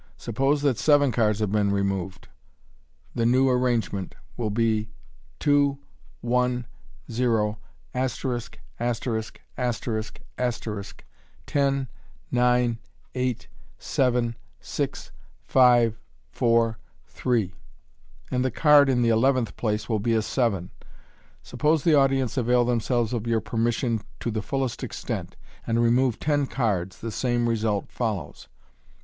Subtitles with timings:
[0.17, 2.27] Suppose that seven cards have been removed,
[3.13, 4.89] the new arrangement will be—
[5.45, 5.77] a,
[6.21, 6.65] 1, o,
[7.93, 7.95] •,*,•,
[11.31, 11.87] * 10,
[12.31, 12.77] 9,
[13.15, 13.47] 8,
[14.59, 15.11] 6,
[15.45, 15.97] 5,
[16.31, 17.53] 4, 3,
[18.31, 20.71] and the card in the eleventh place will be a seven.
[21.43, 25.35] Suppose the audience avail themselves of your permission to the fullest extent,
[25.67, 28.47] and remove ten cards, the same result follows.